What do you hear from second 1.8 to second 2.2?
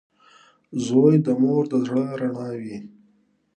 زړۀ